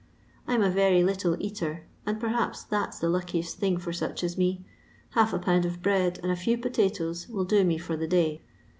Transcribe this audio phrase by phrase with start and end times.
[0.47, 4.23] I 'm a very little eater, and perhaps that 's the luckiest thing for such
[4.23, 4.65] as me;
[5.15, 8.41] hsif a pound of bread and a few potatoes will do me for the day.